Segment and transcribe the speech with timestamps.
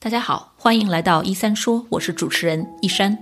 [0.00, 3.18] 大家好，欢迎来到一三说，我是主持人一山。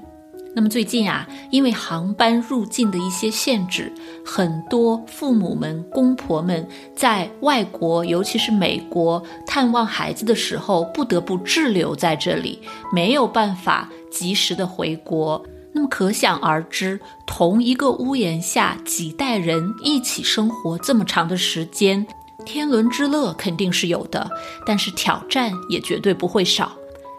[0.54, 3.91] 那么最近啊，因为航班入境的一些限制，
[4.22, 12.60] 很多父母们、公婆们在外国，尤其是美国探望孩子的时候，不得不滞留在这里，
[12.93, 15.43] 没有办法及时的回国。
[15.72, 22.06] 那么可想而知，同一个屋檐下，几代人一起生活这么长的时间。
[22.47, 24.30] 天伦之乐肯定是有的，
[24.65, 26.73] 但是挑战也绝对不会少。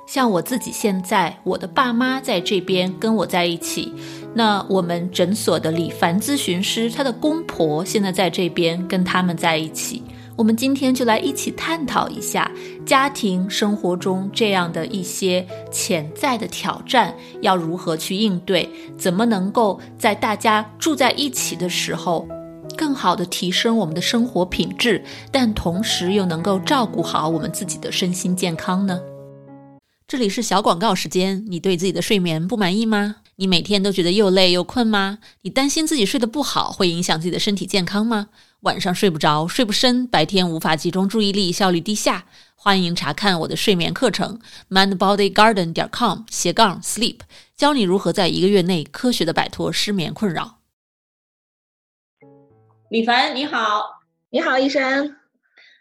[0.07, 3.94] 像我自己现在，我的爸妈在这边跟我在一起，
[4.34, 10.02] 那我们诊所的李凡咨询师，他的公婆现在在这边跟他们在一起。
[10.38, 12.50] 我们今天就来一起探讨一下
[12.86, 18.70] 家庭生活中这样的一些潜在的挑战，要如何去应对？
[18.98, 22.25] 怎么能够在大家住在一起的时候？
[22.98, 29.00] 好的提升我们的生活品质，但同时又能够照顾好我们自己的身心健康呢？
[30.08, 31.46] 这里是小广告时间。
[31.48, 33.18] 你对自己的睡眠不满意吗？
[33.36, 35.20] 你每天都觉得又累又困吗？
[35.44, 38.30] 你担心自己睡得不好会影响自己的身体健康吗？
[38.62, 42.26] 晚上睡不着，睡不深，白天无法集中注意力，效率低下？
[42.56, 44.39] 欢迎查看我的睡眠课程
[44.70, 47.17] ，mindbodygarden 点 com 斜杠 sleep，
[47.56, 50.56] 教你如何在一个月内科学的摆脱失眠困扰。
[52.89, 53.99] 李凡，你好，
[54.30, 55.13] 你好，医生，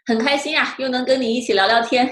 [0.05, 2.05] 很开心啊，又能跟你一起聊聊天，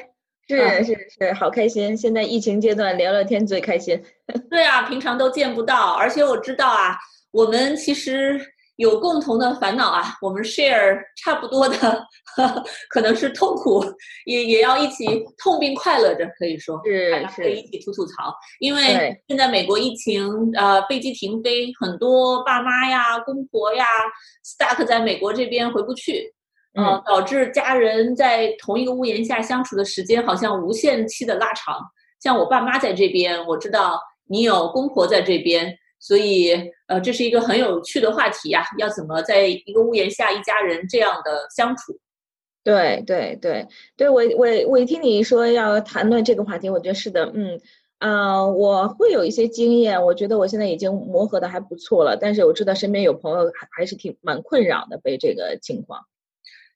[0.48, 1.98] 是是是，好开心。
[1.98, 4.02] 现在疫情阶段聊聊天最开心。
[4.50, 6.98] 对啊，平常都见不到，而且我知道啊，
[7.32, 8.54] 我们其实。
[8.78, 12.06] 有共同的烦恼啊，我们 share 差不多的，
[12.90, 13.84] 可能是痛苦，
[14.26, 15.06] 也也要一起
[15.38, 18.34] 痛并快乐着，可以说是可以一起吐吐槽。
[18.60, 23.86] 因为现在美国疫情，呃，飞机停飞，很多爸妈呀、公婆呀
[24.44, 26.34] ，stuck 在美国这边回不去，
[26.78, 31.80] 嗯，导致家人在同一个屋檐下相处的时间好像无限期的拉长。
[32.22, 35.78] 像我爸妈在这边，我知道你有公婆在这边。
[35.98, 36.54] 所以，
[36.88, 41.98] 呃，这是一个很有趣的话题呀，要怎么在一个屋檐下一家人这样的相处？
[42.64, 47.60] 对对对对，我我我一听你说要谈论这个话题，我觉得是的，嗯
[48.00, 56.00] 啊，我会有一些经验，我觉得我现在已经磨合的还不错了，但是我知道身边有朋友还还是挺蛮困扰的，被这个情况。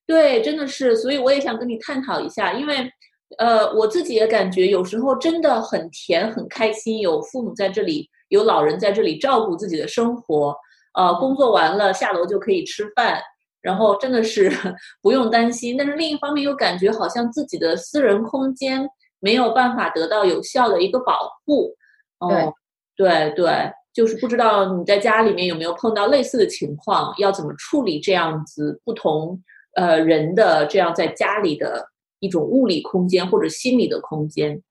[0.06, 2.92] 对，真的是，所以我也想跟你探讨一下，因为，
[3.38, 8.10] 呃，我自己也感觉有时候真的很甜，很开心，有父母在这里。
[8.30, 10.56] 有老人在这里照顾自己的生活，
[10.94, 13.22] 呃，工作完了下楼就可以吃饭，
[13.62, 14.52] 然后真的是
[15.02, 15.76] 不用担心。
[15.78, 18.88] 但是另一方面又感觉好像自己的私人空间
[19.20, 21.76] 没有办法得到有效的一个保护。
[22.20, 22.54] 哦，
[22.96, 29.42] 对对，就是不知道你在家里面有没有碰到类似的情况，要怎么处理这样子不同
[29.76, 31.88] 呃人的这样在家里的
[32.20, 34.62] 一种物理空间或者心理的空间。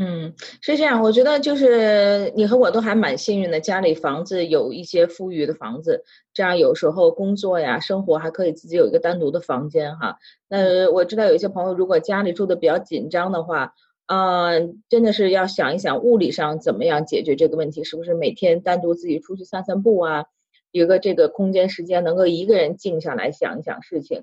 [0.00, 1.02] 嗯，是这样。
[1.02, 10.18] 我觉得就是你和我都还蛮幸运的，家里房子有一些富裕的房子，这样有时候工作呀、生活还可以自己有一个单独的房间哈。
[10.48, 13.74] 那我知道有一些朋友如果家里住的比较紧张的话，
[14.06, 20.26] 嗯，真的是要想一想物理上怎么样解决这个问题，是不是每天单独自己出去散散步啊，
[20.70, 24.22] 有个这个空间时间能够一个人静下来想一想事情。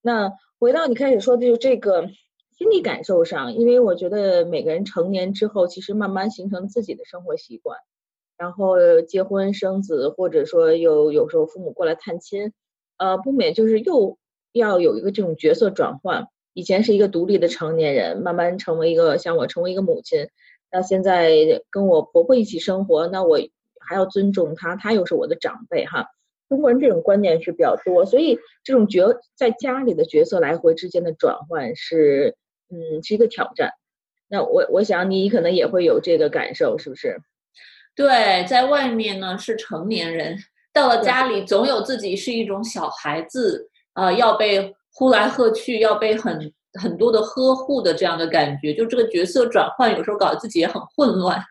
[0.00, 2.08] 那回到你开始说的就这个。
[2.60, 7.78] 心理感受上，因为我觉得每个人成年之后，其实慢慢形成自己的生活习惯，
[8.36, 12.52] 然后结婚生子，或者说有有时候父母过来探亲，
[12.98, 14.18] 呃，不免就是又
[14.52, 16.26] 要有一个这种角色转换。
[16.52, 20.28] 以前是一个独立的成年人，慢慢成为一个像我成为一个母亲，
[20.70, 21.32] 那现在
[21.70, 23.38] 跟我婆婆一起生活，那我
[23.88, 26.08] 还要尊重她，她又是我的长辈哈。
[26.50, 32.36] 中国人这种观念是比较多，所以这种角在家里的角色来回之间的转换是。
[32.70, 33.72] 嗯，是一个挑战。
[34.28, 37.20] 那我我想你可能也会有这个感受，是不是？
[37.96, 40.38] 对，在外面呢是成年人，
[40.72, 48.72] 到了家里总有自己是一种小孩子啊，要被呼来喝去，要被很很多的呵护的这样的感觉。
[48.72, 51.42] 就这个角色转换，有时候搞得自己也很混乱。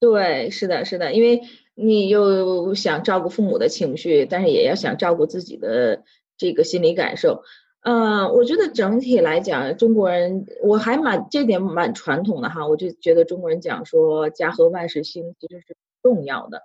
[0.00, 1.42] 对，是的，是的，因为
[1.74, 6.02] 你又想照顾父母的情绪，但是也要想照顾自己的
[6.38, 7.42] 这个心理感受。
[7.84, 16.62] 嗯，我觉得整体来讲，中国人我还蛮这点蛮传统的哈，我就觉得中国人讲说家和万事兴其实是重要的，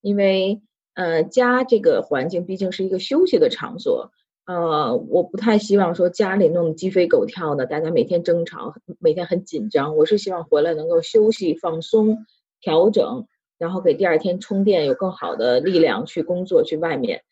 [0.00, 0.62] 因为
[0.94, 4.12] 呃家这个环境毕竟是一个休息的场所，
[4.46, 12.24] 呃我不太希望说家里弄得鸡飞狗跳的，大家每天争吵，每天很紧张，我是希望回来能够休息放松
[12.62, 13.26] 调整，
[13.58, 17.24] 然后给第二天充电，有更好的力量去工作去外面。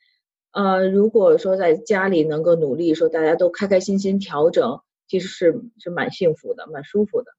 [0.53, 7.31] 呃，如果说在家里能够努力，说大家都开开心心调整，其实是是蛮幸福的，蛮舒服的。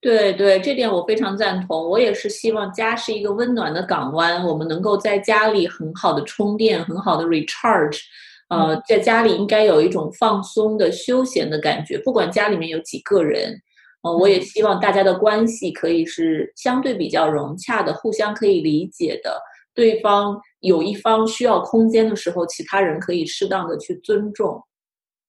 [0.00, 1.88] 对对，这点我非常赞同。
[1.88, 8.00] 我也是希望家是一个温暖的港湾，我们能够在家里很好的充电，很好的 recharge。
[8.48, 13.62] 呃，在家里应该有一种放松的、休闲的感觉，不管家里面有几个人。
[14.02, 19.40] 呃，我也希望大家的关系可以是相对比较融洽的，互相可以理解的。
[19.74, 24.62] 对方有一方需要空间的时候，其他人可以适当的去尊重。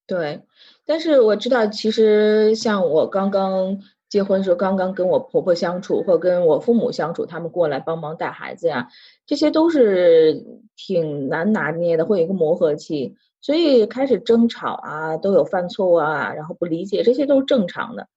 [0.05, 0.41] 对，
[0.85, 3.79] 但是我知道，其实像我刚刚
[4.09, 8.89] 结婚时候，刚刚跟我婆婆相处，或跟我父母相处，他们过来帮忙带孩子呀，
[9.25, 10.43] 这些都是
[10.75, 18.07] 挺难拿捏的，会有一个磨合期，所以开始争吵啊，都有犯错啊，然后不理解，这些都是正常的。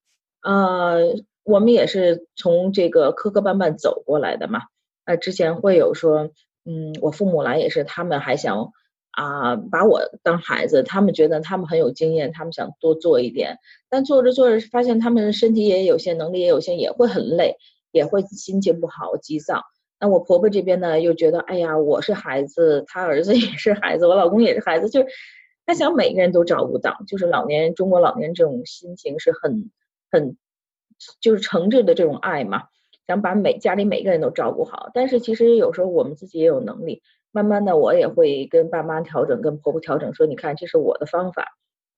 [0.43, 1.15] 呃，
[1.45, 4.59] 我们也是从这个磕磕绊绊走过来的嘛。
[5.07, 6.29] 呃，之前会有说，
[6.65, 8.71] 嗯，我父母来也是，他们还想。
[9.09, 13.57] 啊，把我当孩子，他们觉得他们很有经验，他们想多做一点，
[13.89, 17.55] 但做着做着发现他们身体也有限，能力也有限，也会很累，
[17.91, 19.63] 也会心情不好、急躁。
[19.99, 25.07] 那我婆婆这边呢，又觉得，哎呀，我是孩子，他儿子 也是孩子，我老公也是孩子，就是
[25.65, 29.71] 他想每个人都照顾到，就是老年中国老年这种心情是很
[30.11, 30.37] 很，
[31.19, 32.65] 就是诚挚的这种爱嘛，
[33.07, 34.91] 想把每家里每个人都照顾好。
[34.93, 37.01] 但是其实有时候我们自己也有能力。
[37.33, 41.45] 慢慢的，我也会跟爸妈调整，跟婆婆调整，说你看，这是我的方法，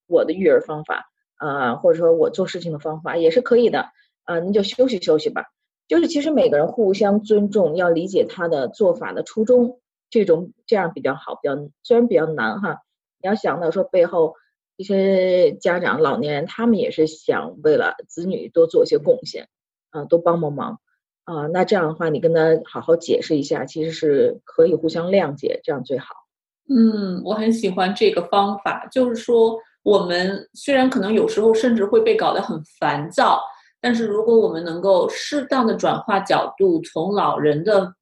[0.06, 3.86] 我的育儿方法，啊，或者说我做事情的方法也是可以的，
[4.26, 5.46] 啊，您就休息休息吧。
[5.88, 9.80] 就是其实每个人互相尊重，要理解他的做法的初衷，
[10.10, 12.82] 这种这样比较好，比较虽然比较难哈。
[13.22, 14.34] 你要想到说背后
[14.76, 19.48] 一些家长、老年人，他们也是想为了子女多做一些贡献，
[19.92, 20.82] 啊，多帮帮忙。
[21.30, 26.08] 啊，那这样的话，你跟他好好解释一下，其实是可以互相谅解，这样最好。
[26.68, 33.40] 嗯，我很喜欢这个方法，就是说，我们虽然可能有时候甚至会被搞得很烦躁，
[33.80, 37.94] 但是如果我们能够适当的转化角度，从老人的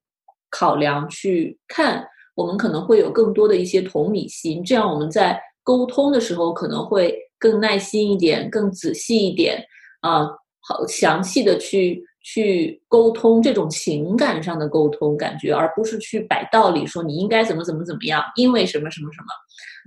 [0.49, 9.61] 考量去看，我们可能会有更多的一些同理心，这样我们在沟通的时候可能会更耐心一点，更仔细一点，
[9.99, 10.29] 啊，
[10.61, 12.01] 好详细的去。
[12.29, 19.27] 去沟通这种情感上的沟通感觉，而不是去摆道理说你应该怎么怎么怎么样，因为什么什么什么。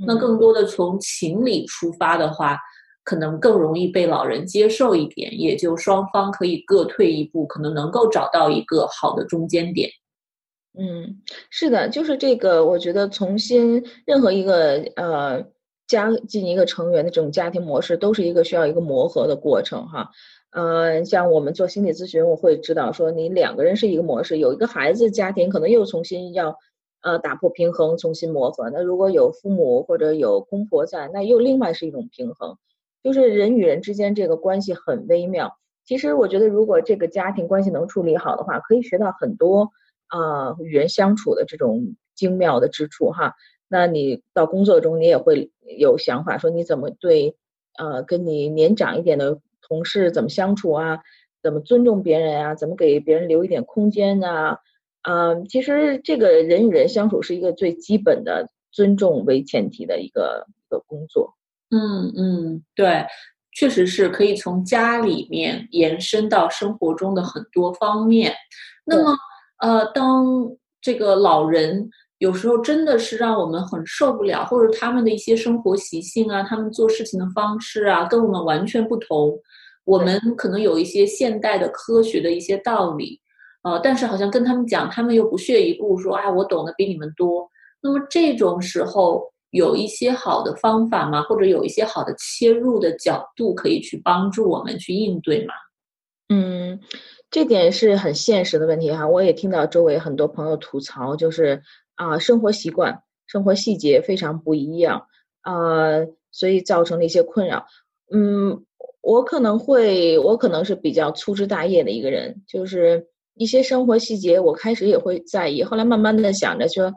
[0.06, 2.58] 那更多的从情理出发的话，
[3.04, 9.90] 可能更容易被老人接受一点，也就双方可以各退一步，可能能够找到一个好的中间点。
[10.78, 11.20] 嗯，
[11.50, 15.44] 是的，就是这个，我觉得重新任何一个呃
[15.86, 20.08] 加进一个成员的这种家庭模式，都是一个需要一个磨合的过程哈。
[20.52, 26.56] 呃，像我们做心理咨询，我会知道说，你两个人是一个模式，有一个孩子家庭，可能又重新要，
[27.02, 28.68] 呃，打破平衡，重新磨合。
[28.68, 32.56] 那如果有父母或者有公婆在，那又另外是一种平衡。
[33.04, 35.56] 就是人与人之间这个关系很微妙。
[35.84, 39.70] 其实我觉得，如果这个家庭关系能处理好的话，可以学到很多
[40.08, 43.34] 啊与人相处的这种精妙的之处哈。
[43.68, 47.36] 那你到工作中，你也会有想法，说你怎么对
[47.78, 49.38] 呃跟你年长一点的。
[49.70, 50.98] 同事怎么相处啊？
[51.42, 52.54] 怎么尊重别人啊？
[52.56, 54.58] 怎么给别人留一点空间啊？
[55.08, 61.34] 嗯，其实这个人与人相处是一个最基本的尊重为前提的一个一个工作。
[61.70, 63.06] 嗯嗯，对，
[63.52, 68.34] 确实是可以从家里面延伸到生活中的很多方面。
[68.84, 69.16] 那么，
[69.60, 70.26] 呃，当
[70.80, 71.90] 这个老人。
[72.20, 79.40] 有时候真的是让我们很受不了，或者他们的一些生活习性啊，他们做事情的方式啊，跟我们完全不同。
[79.84, 83.18] 我们可能有一些现代的科学的一些道理，
[83.62, 87.48] 呃，但是好像跟他们讲，他们又不屑一顾，说啊，我懂得比你们多。
[87.80, 91.22] 那么这种时候有一些好的方法吗？
[91.22, 95.54] 或者有一些好的切入的角度可以去帮助我们去应对吗？
[96.28, 96.78] 嗯，
[97.30, 99.08] 这点是很现实的问题哈。
[99.08, 101.62] 我也听到周围很多朋友吐槽，就是。
[102.00, 105.06] 啊，生活习惯、生活细节非常不一样，
[105.42, 105.52] 啊，
[106.32, 107.66] 所以造成了一些困扰。
[108.10, 108.64] 嗯，
[109.02, 116.90] 我可能会，我可能是比较粗枝大叶的一个人，就是一些生活细节，我开始也会在意，后来慢慢的想着说，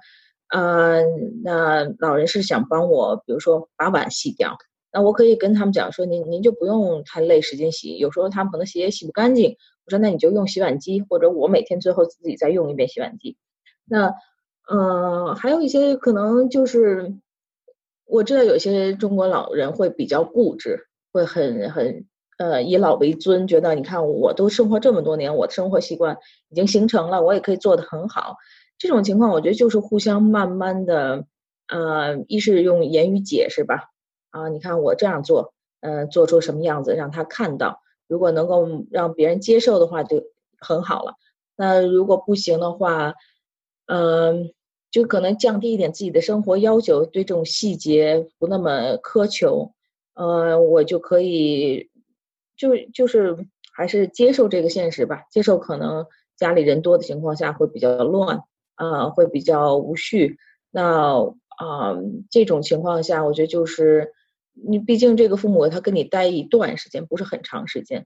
[0.53, 1.03] 呃，
[1.43, 4.55] 那老人是想帮我，比如说把碗洗掉，
[4.93, 13.35] 那我可以跟他们讲说，您您就不用太累时间洗，有时候他们可能洗也洗不干净，我说那你就用洗碗机，或者我每天最后自己再用一遍洗碗机，
[13.83, 14.13] 那。
[14.71, 17.13] 嗯，还有一些可能就是，
[18.05, 22.05] 我知道有些中国老人会比较固执，会很很
[22.37, 26.17] 呃以老为尊，觉得你看我都生活这么多年，我的生活习惯
[26.49, 28.37] 已经形成了，我也可以做得很好。
[28.77, 31.25] 这种情况，我觉得就是互相慢慢的，
[31.67, 33.89] 呃，一是用言语解释吧，
[34.31, 40.23] 啊，你看我这样做，呃，做出什么样子让他看到，如果能够让别人接受的话，就
[40.59, 41.15] 很好了。
[41.55, 43.13] 那如果不行的话，
[43.85, 44.51] 嗯，
[44.91, 49.73] 就可能降低一点自己的生活要求，对这种细节不那么苛求。
[50.13, 51.89] 呃，我就可以，
[52.55, 53.35] 就就是
[53.73, 56.05] 还是接受这个现实吧，接受可能
[56.37, 58.43] 家里人多的情况下会比较乱，
[58.75, 60.37] 啊，会比较无序。
[60.69, 61.15] 那
[61.57, 61.97] 啊，
[62.29, 64.13] 这种情况下，我觉得就是
[64.53, 68.05] 你毕竟这个父母他跟你待一段时间，不是很长时间，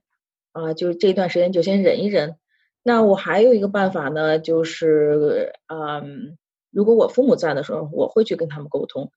[0.52, 2.36] 啊，就这段时间就先忍一忍。
[2.82, 6.38] 那我还有一个办法呢，就是嗯，
[6.70, 9.10] 如果我父母在的时候，我会去跟他们沟通。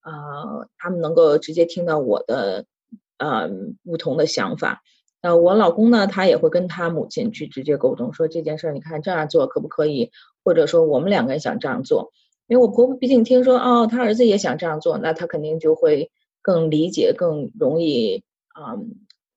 [0.00, 2.64] 啊，他们能够直接听到我的，
[3.18, 3.50] 呃，
[3.84, 4.80] 不同的想法。
[5.20, 10.10] 那我老公呢，他也会跟他母亲去直接沟通，说这件事儿，你看这样做可不可以？
[10.42, 12.12] 或者说我们两个人想这样做，
[12.46, 16.10] 因为我婆婆毕竟听说哦，他儿子也想这样做，那他肯定就会
[16.40, 18.22] 更理解，更容易
[18.54, 18.78] 啊，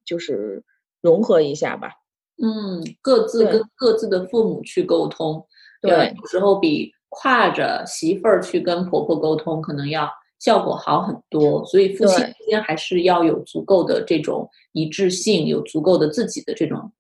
[0.06, 0.64] 就是
[1.02, 1.96] 融合一下吧。
[2.42, 5.46] 嗯，各自跟各自的父母去沟通，
[5.82, 10.10] 对，有时候比跨着媳妇儿去跟婆婆沟通可能要。
[10.40, 16.92] 效果好很多，所以夫妻之间还是要有足够的这种一致性，有足够的自己的这种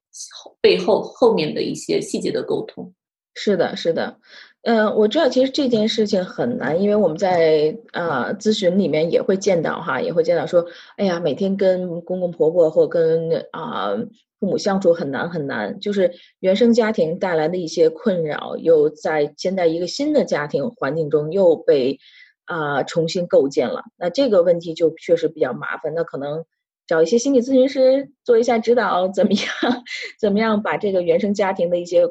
[0.61, 2.93] 背后后面的一些细节的沟通。
[3.33, 4.15] 是的，是的，
[4.63, 10.65] 嗯，我知道其实这件事情很难，因为我们在啊咨询里面也会见到哈，也会见到说，
[10.97, 13.95] 哎呀，每天跟公公婆婆或跟啊
[14.39, 21.97] 父母相处很难很难，就是原生家庭带来的一些困扰，又在现在一个新的家庭环境中又被。
[22.45, 25.93] 啊，重新构建了，那这个问题就确实比较麻烦。
[25.95, 26.43] 那可能
[26.85, 29.83] 找一些心理咨询师做一下指导，怎么样？
[30.19, 32.01] 怎么样把这个原生家庭的一些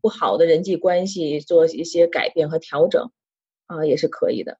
[0.00, 3.10] 不好的人际关系做一些改变和调整
[3.66, 4.58] 啊，也是可以的。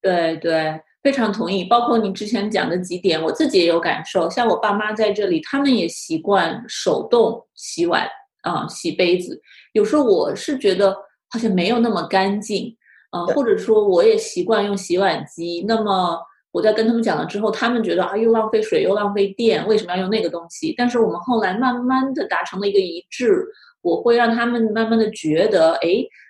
[0.00, 1.64] 对对，非常同意。
[1.64, 4.28] 包括你之前讲的几点，我自己也有感受。
[4.30, 8.08] 像我爸妈在这里，他们也习惯手动洗碗
[8.42, 9.40] 啊，洗杯子。
[9.72, 10.94] 有时候我是觉得
[11.30, 12.76] 好像没有那么干净。
[13.10, 16.18] 啊，或者说我也习惯用洗碗机，那么
[16.52, 20.74] 我在跟他们讲了之后，他们觉得啊，又浪费水又浪费电，为什么要用那个东西？
[20.76, 23.44] 但是我们后来慢慢的达成了一个一致，
[23.80, 25.88] 我会让他们慢慢的觉得，哎，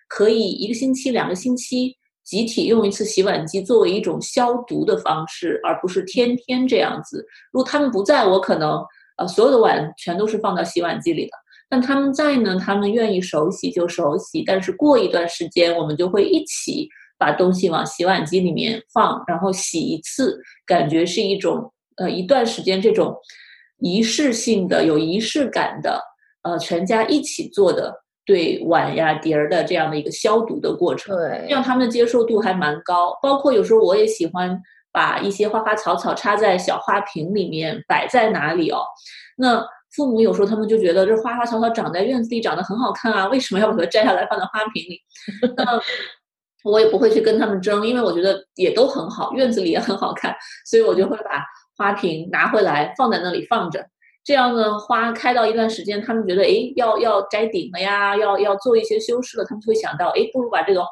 [0.09, 7.27] 可以一个星期、两个星期集体用一次洗碗机，作为一种消毒的方式，而不是天天这样子。
[7.51, 8.81] 如果他们不在我可能
[9.17, 11.33] 呃所有的碗全都是放到洗碗机里的。
[11.69, 16.87] 但他们在呢，他们愿意手洗就手洗，但是过一段时间，我们就会一起
[17.23, 23.17] 把东西往洗碗机里面放，然后洗一次，感觉是一种呃一段时间这种
[23.79, 26.03] 仪式性的、有仪式感的，
[26.43, 33.17] 呃，全家一起做的对碗呀碟儿的这样的一个消毒的过程，对，让他们的接受度还蛮高。
[33.23, 34.61] 包括有时候我也喜欢
[34.91, 38.83] 把一些花花草草插在小花瓶里面，摆在哪里哦，
[39.37, 39.65] 那。
[39.95, 44.99] 父母有时候他们就觉得这花花草草长在院子里长得很好看啊，为什么要把它摘下来放在花瓶里？
[45.55, 45.79] 那
[46.65, 51.45] 我也不会去跟他们争，因为我觉得也都很好，院子里也很好看，所以我就会把
[51.77, 53.85] 花瓶拿回来放在那里放着。
[54.25, 60.91] 这样呢，花开到一段时间，他们觉得哎要要摘顶了呀，要要做一些修饰了，他们就会想到哎，不如把这个花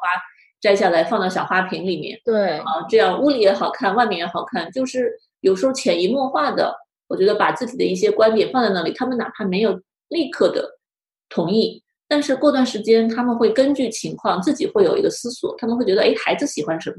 [0.59, 2.19] 摘下来放到小花瓶里面。
[2.25, 6.75] 对啊，这样屋里也好看，外面也好看，就是有时候潜移默化的。
[7.07, 10.79] 我觉得把自己的一些观点放在那里，他们哪怕没有立刻的
[11.27, 16.97] 同意，但是过段时间他们会根据情况自己会有一个思索，他们会觉得，哎，孩子喜欢什么，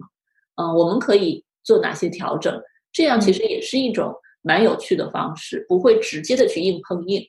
[0.56, 2.58] 嗯，我们可以做哪些调整？
[2.90, 7.28] 这样其实也是一种蛮有趣的方式，不会直接的去硬碰硬。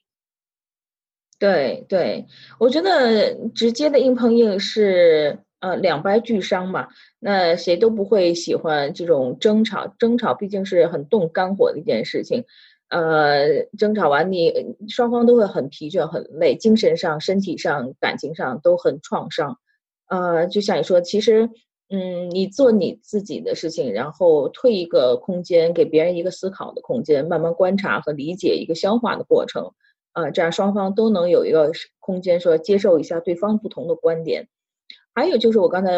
[1.37, 2.25] 对对，
[2.57, 6.87] 我觉得直接的硬碰硬是呃两败俱伤嘛，
[7.19, 12.45] 那谁都不会喜欢这种争吵，争吵毕竟是很动肝火的一件事情。
[12.93, 14.53] 呃，争吵完你
[14.87, 19.57] 双方都会很疲倦、很累，精神上、身体上、感情上都很创伤。
[20.09, 21.49] 呃，就像你说，其实，
[21.89, 29.71] 嗯，你做你自己的事情，然后退一个空间，给别人一个思考的空间，慢慢观察和理解一个消化的过程。
[30.13, 34.47] 呃，这样双方都能有一个空间，说接受一下对方不同的观点。
[35.15, 35.93] 还有就是我刚才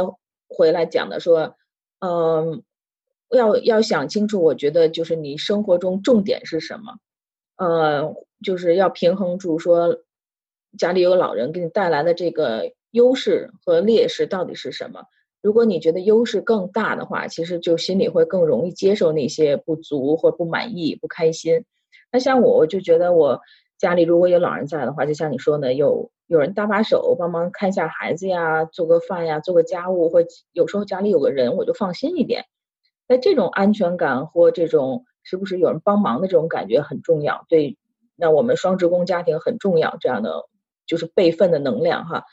[0.48, 1.58] 回来讲的，说，
[2.00, 2.64] 嗯。
[3.36, 6.94] 要要想清楚，我觉得就是你生活中重点是什么，
[7.58, 8.14] 呃，
[8.44, 9.98] 就是要平衡住说
[10.78, 15.04] 家里有老人给你带来的这个优势和劣势到底是什么。
[15.42, 21.64] 如果你觉得优势更大的话，其实就心里会更容易接受那些不足或不满意、不开心。
[22.12, 23.40] 那像我，我就觉得我
[23.78, 32.44] 家里如果有老人在的话，就像你说的，有有人搭把手，帮忙看一下孩子呀，做个饭呀，做个家务，或有时候家里有个人，我就放心一点。
[33.08, 37.78] 那这种安全感或这种时不时有人帮忙的这种感觉很重要，对
[38.16, 40.46] 那我们双职工家庭很重要，这样的
[40.86, 42.24] 就是备份的能量哈。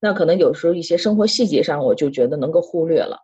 [0.00, 3.18] 那可能有时候一些生活细节上，我就觉得能够忽略了，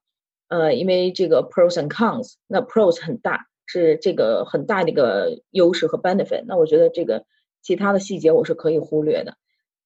[0.48, 6.44] 呃，因为这个 pros and cons，那 pros 很大，是这个很大的一个优势和 benefit。
[6.46, 7.24] 那我觉得这个
[7.62, 9.36] 其他的细节我是可以忽略的，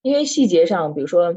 [0.02, 1.34] 因为细节上，比如说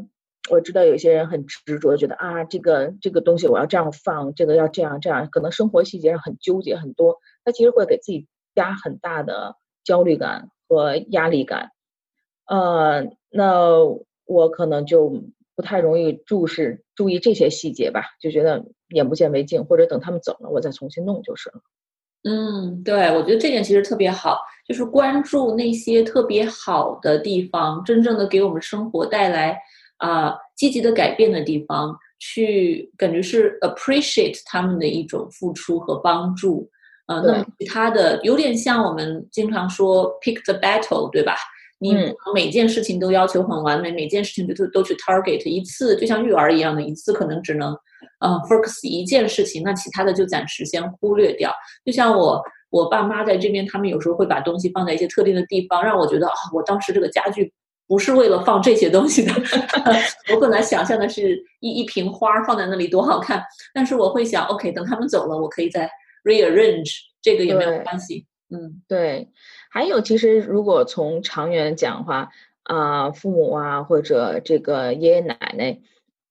[0.50, 11.70] 我知道有些人很执着，觉得啊，这个这个东西我要这样放，这个要这样这样，可能生活细节上很纠结很多，他其实会给自己加很大的焦虑感和压力感。
[12.46, 13.76] 呃，那
[14.26, 15.24] 我可能就。
[15.54, 21.62] 不太容易注视注意这些细节吧，就觉得眼不见为净，或者等他们走了，我再重新弄就是了。
[22.24, 29.56] 嗯，对，我觉得这点其实特别好，就是关注那些特别好的地方，真正的给我们生活带来
[30.02, 36.70] 啊积极的改变的地方，去感觉是 appreciate 他们的一种付出和帮助。
[37.08, 41.36] 啊，那么其他的有点像我们经常说 pick the battle，对吧？
[41.80, 41.96] 你
[42.34, 47.74] 每件事情都要求很完美，每件事情都都去 target 一次，就像育儿一样的，一次可能只能，
[48.20, 51.52] 嗯，focus 一件事情，那其他的就暂时先忽略掉。
[51.84, 52.40] 就像我
[52.70, 57.52] 我爸妈在这边，他们有时候会把东西放在一些特定的地方，让我觉得啊，我当时这个家具
[57.92, 59.34] 不是为了放这些东西的。
[60.34, 63.44] 我本来想象的是一一瓶花放在那里多好看，
[63.74, 65.92] 但是我会想，OK，等他们走了，我可以再
[66.24, 66.90] rearrange，
[67.22, 68.26] 这个也没有关系。
[68.50, 69.28] 嗯，对。
[69.70, 72.30] 还有，其实如果从长远讲的话，
[72.64, 75.78] 啊，父母啊，或者这个爷爷奶奶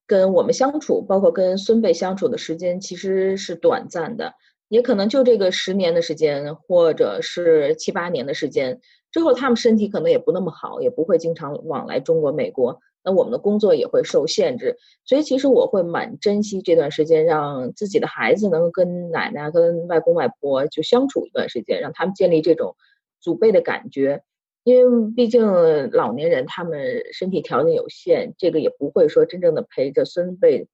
[0.06, 4.32] 跟我们相处，包括跟孙辈相处的时间，其实是短暂的，
[4.70, 8.80] 也可能就这个十年的时间，或者是七八年的时间
[9.12, 22.74] 之后，他们身体可能也不那么好，也不会经常往来中国、美国，那我们的工作也会受限制，所以其实我会蛮珍惜这段时间，让自己的孩子能跟奶奶、跟外公外婆就相处一段时间，让他们建立这种。
[23.22, 24.22] 祖辈的感觉，
[24.64, 30.68] 因为毕竟老年人他们身体条件有限，这个也不会说真正的陪着孙辈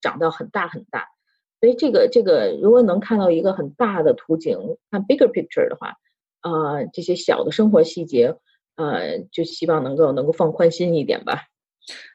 [0.00, 1.08] 长到很大很大，
[1.60, 4.58] 所以这个这个如果能看到一个很大的图景，
[4.90, 5.94] 看 bigger picture 的话，
[6.40, 8.34] 啊，这些小的生活细节，
[8.76, 11.44] 呃，就希望能够能够放宽心一点吧。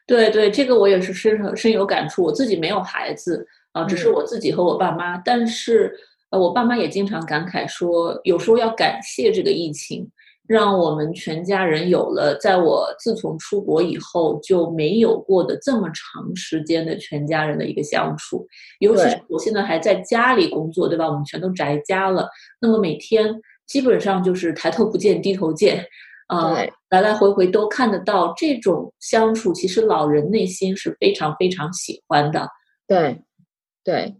[0.06, 2.24] 对对，这个我也是深深有感触。
[2.24, 5.94] 我自己没有孩子啊，只是我自己和我爸妈，但是。
[6.34, 10.10] 呃，我爸妈也经常感慨说，有时候要感谢这个疫情，
[10.48, 18.46] 让我们全家人有了在我自从出国以后就没有过的这么长时间的全家人的一个相处。
[18.80, 21.08] 尤其是我现在还在家里工作，对吧？
[21.08, 22.30] 我们全都宅家了，
[22.60, 23.34] 那么每天
[23.68, 25.86] 基本上就是抬头不见低头见，
[26.28, 26.56] 啊，
[26.90, 32.48] 来来回回都看得到这种相处，其实老人内心是非常非常喜欢的。
[32.88, 33.22] 对，
[33.84, 34.16] 对。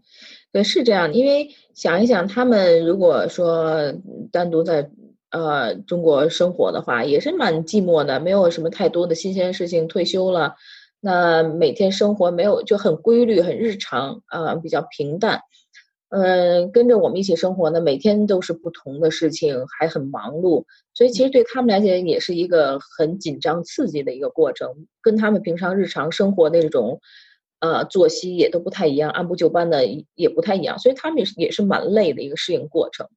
[0.52, 1.12] 对，是这样。
[1.12, 3.92] 因为想一想，他们如果说
[4.30, 4.88] 单独在
[5.34, 9.88] 呃中国生活的话，也是蛮寂寞的，没有什么太多的新鲜事情。
[9.88, 10.54] 退休了，
[11.00, 15.40] 那每天生活没有就很规律、很日常啊，比较平淡。
[16.10, 20.64] 嗯，跟着我们一起生活呢，每天都是不同的事情，还很忙碌。
[20.94, 27.00] 所以其实对他们来讲，也是一个很紧张、刺激的一个过程，跟他们平常日常生活那种。
[27.60, 33.08] 呃，作息也都不太一样，按部就班的也不太一样，所以他们也是也是蛮累的一个适应过程。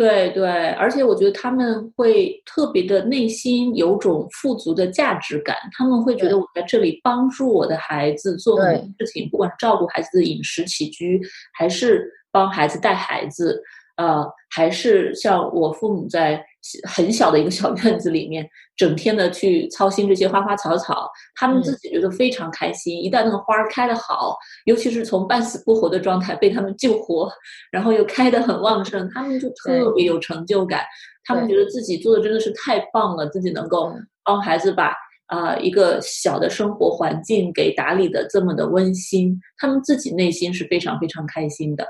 [0.00, 11.20] 对对，而且我觉得他们会特别的内心有种富足的价值感，他们会觉得我在这里帮助我的孩子做很多事情，不管是照顾孩子的饮食起居，
[11.52, 13.62] 还是帮孩子带孩子，
[13.98, 16.42] 呃，还是像我父母在。
[16.86, 18.46] 很小的一个小院子里面，
[18.76, 23.02] 整天的去操心这些花花草草，他们自己觉得非常开心。
[23.02, 27.30] 一旦那个花儿开得好，尤其是从半死不活的状态被他们救活，
[27.72, 30.84] 然后又开得很旺盛，他们就特别有成就感。
[31.24, 33.92] 他们觉得自己做的真的是太棒了，自己能够
[34.22, 34.94] 帮孩子把
[35.26, 41.86] 啊一个小的生活环境给打理的这么的温馨，他们自己内心是非常非常开心的。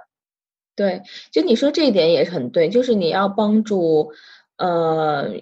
[0.77, 1.03] 对，
[1.33, 4.13] 就你说这一点也是很对，就是你要帮助。
[4.61, 5.41] 呃，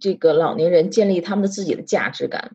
[0.00, 2.52] 这个老年人建立他们的自己的价值感，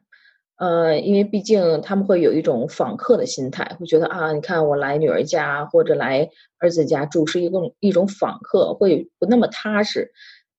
[0.57, 10.11] 呃，因为毕竟他们会有一种访客的心态，会觉得啊，你看我来女儿家或者来儿子家住是一种一种访客，会不那么踏实。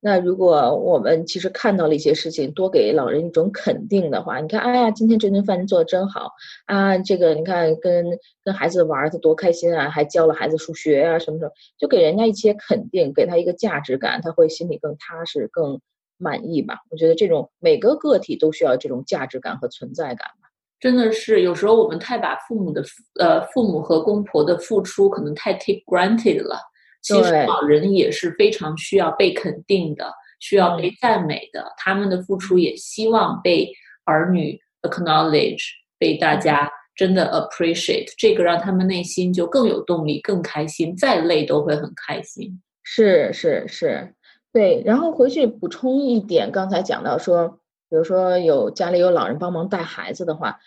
[0.04, 6.32] 那如果我们其实看到了一些事情，多给老人一种肯定的话，你看，哎呀，今天这顿饭做的真好
[6.66, 8.04] 啊，这个你看跟
[8.44, 15.80] 跟孩子玩他多开心啊，还教了孩子数学啊，什么什么，就给人家一些肯定，给他一个价值感，他会心里更踏实、更
[16.18, 16.78] 满意吧。
[16.90, 20.48] 我觉得这种每个个体都需要这种价值感和存在感吧。
[20.80, 22.82] 真的是有时候我们太把父母的
[23.20, 26.58] 呃父母和公婆的付出可能太 take granted 了。
[27.02, 33.70] 其实老人也是非常需要被肯定的，需要被赞美的，他们的付出也希望被
[34.04, 35.62] 儿女 acknowledge，
[35.98, 42.62] 被大家真的 appreciate，这个让他们内心就更有动力，更开心，再累都会很开心。
[42.84, 44.14] 是是是，
[44.52, 44.82] 对。
[44.86, 47.48] 然后回去补充一点，刚才讲到说，
[47.90, 50.58] 比如说有家里有老人帮忙带孩子的话。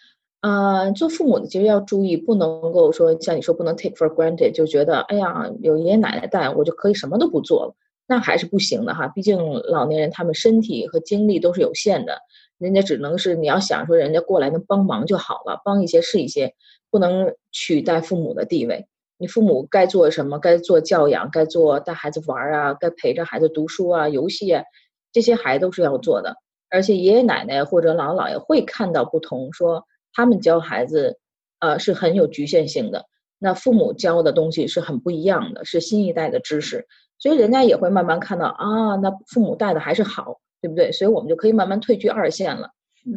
[0.45, 7.73] 啊，做父母的其实要注意，不能够说像你说不能 take for granted，就觉得哎呀有爷爷奶奶带，我就可以什么都不做了，
[8.05, 9.07] 那还是不行的哈。
[9.07, 12.19] 毕竟老年人他们身体和精力都是有限的，
[12.59, 16.53] 人家只能是你要想说人家过来能帮忙就好了，帮一些是一些，
[16.91, 18.85] 不能取代父母的地位。
[19.17, 24.63] 你父母该做什么，该做教养，该做带孩子玩啊，该陪着孩子读书啊、游戏啊，
[25.11, 26.35] 这些还都是要做的。
[26.69, 29.87] 而且爷爷奶奶或者姥姥姥爷会看到不同说。
[30.15, 31.19] 他们教孩子，
[31.59, 33.05] 呃，是很有局限性的。
[33.37, 36.87] 那父母教的东西是很不一样的，是新一代的知识，
[37.19, 40.89] 所以人家也会慢慢看到啊，那父母带的还是好，对不对？
[40.93, 42.69] 所以我们就可以慢慢退居二线了。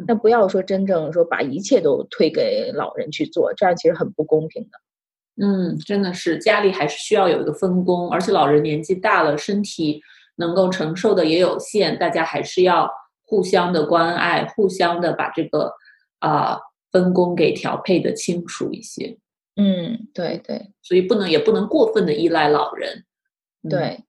[0.05, 4.77] 那不要说真正说把一切都推给老人去做，这样其实很不公平的。
[5.41, 10.01] 嗯，真的是家里还是需要有一个分工，而且老人年纪大了，身体
[10.35, 12.91] 能够承受的也有限，大家还是要
[13.25, 15.71] 互相的关爱，互相的把这个
[16.19, 16.59] 啊。
[16.91, 19.17] 分工给调配的清楚一些，
[19.55, 23.05] 嗯，对对，所以不能也不能过分的依赖老人，
[23.69, 24.03] 对，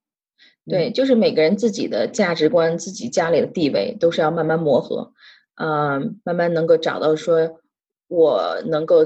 [0.66, 5.12] 对，就是每个人自己的价值观、自己家里的地位都是要慢慢磨合，
[5.57, 7.61] 嗯，慢慢能够找到说，
[8.09, 9.05] 我能够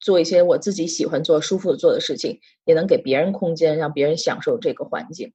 [0.00, 5.32] 做一些我自己喜欢做、舒服做的事情，也能给别人空间，让别人享受这个环境。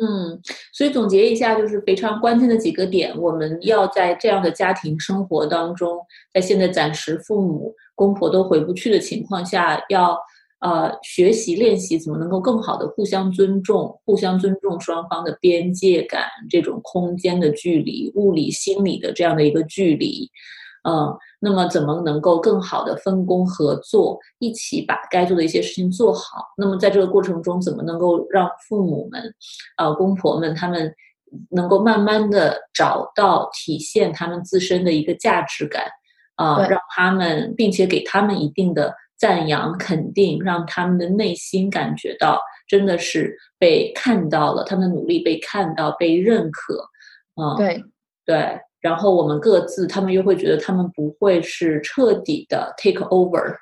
[0.00, 0.40] 嗯，
[0.72, 5.98] 所以总结一下，就是非常关键的几个点，我们要在这样的家庭生活当中，
[6.32, 10.18] 在现在暂时父母公婆都回不去的情况下，要
[10.60, 20.30] 呃学习练习怎么能够更好的互相尊重，互相尊重双方的边界感，这种空间的距离、物理、心理的这样的一个距离。
[20.84, 26.44] 嗯，那么怎么能够更好的分工合作，一起把该做的一些事情做好？
[26.56, 29.34] 那么在这个过程中，怎么能够让父母们、
[29.76, 30.94] 呃公婆们他们
[31.50, 35.84] 能够慢慢的找到体现他们自身的一个价值感
[36.36, 46.88] 啊，让他们并且给他们一定的赞扬肯定，让他们的内心感觉到真的是被看到了，他们的努力被看到、被认可。
[47.34, 47.84] 啊，对
[48.24, 48.60] 对。
[48.80, 53.56] 然后我们各自，他们又会觉得他们不会是彻底的 take over，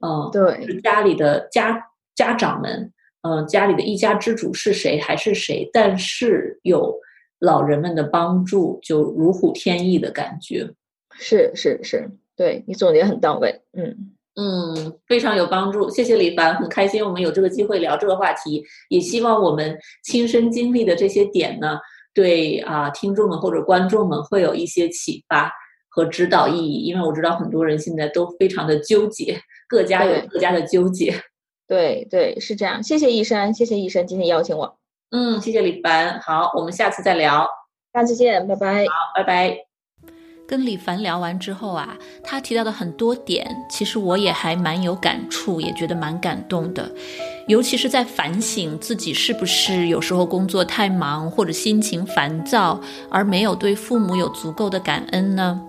[0.00, 1.82] 嗯，对，家里的家
[2.14, 6.94] 家长们，嗯，家里的一家之主是谁还是谁，但是有
[7.38, 10.70] 老人们的帮助，就如虎添翼的感觉。
[11.20, 21.78] 是是是，对你总结很到位，嗯嗯，非常有帮助，谢谢李凡，很开心我们有这个机会聊这个话题，也希望我们亲身经历的这些点呢。
[22.18, 25.52] 对啊，听众们或者观众们会有一些启发
[25.88, 31.14] 和指导意义，因为我知道很多人现在都非常的纠结，各家有各家的纠结。
[31.68, 32.82] 对对，是这样。
[32.82, 34.78] 谢谢医生，谢谢医生今天邀请我。
[35.12, 36.18] 嗯，谢谢李凡。
[36.20, 37.46] 好，我们下次再聊。
[37.92, 38.84] 下次见，拜拜。
[38.86, 39.67] 好，拜拜。
[40.48, 46.90] 跟李凡聊完之后啊，他提到的很多点，其实我也还蛮有感触，也觉得蛮感动的。
[47.48, 52.80] 尤其是在反省自己是不是有时候工作太忙或者心情烦躁，
[53.10, 55.60] 而没有对父母有足够的感恩呢？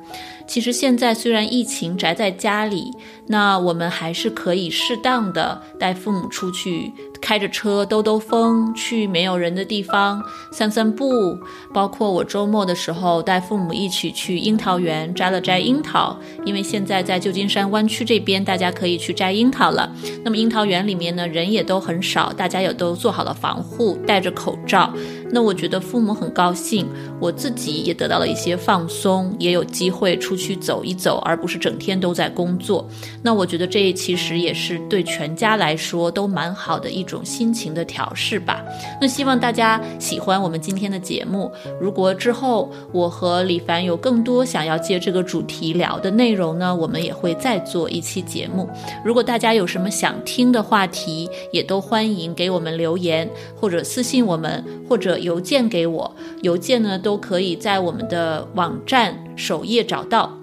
[0.49, 2.91] 其实现在虽然疫情宅在家里，
[3.27, 6.91] 那我们还是可以适当的带父母出去。
[7.21, 11.38] 开着车兜兜风，去没有人的地方散散步。
[11.73, 19.93] 包括我周末的时候带父母一起去樱桃园摘了摘樱桃，因为现在在旧金山湾区这边，大家可以去摘樱桃了。
[20.23, 24.91] 那么樱桃园里面呢，人也都很少，大家也都做好了防护，戴着口罩。
[25.31, 26.87] 那我觉得父母很高兴，
[27.19, 32.87] 我自己也得到了一些放松，也有机会出去走一走，而不是整天都在工作。
[33.21, 38.63] 那我觉得这其实也是对全家来说都蛮好的一种心情的调试吧。
[38.99, 41.51] 那希望大家喜欢我们今天的节目。
[41.79, 48.67] 如果之后我和李凡有更多想要借这个主题聊的内容呢，我们也会再做一期节目。
[49.05, 55.18] 如果大家有什么想听的话题，也都欢迎给我们留言，或者私信我们，或者。
[55.19, 60.36] 邮件给我，邮件呢都可以在我们的网站首页找到。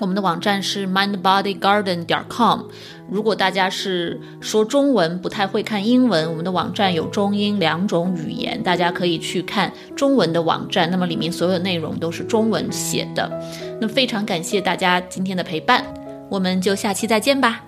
[0.00, 2.60] 我们的网站是 mindbodygarden 点 com。
[3.10, 10.88] 如果大家是说中文不太会看英文，我们的网站有中英两种语言，大家可以去看中文的网站。
[10.88, 13.28] 那么里面所有内容都是中文写的。
[13.80, 15.84] 那非常感谢大家今天的陪伴，
[16.28, 17.67] 我们就下期再见吧。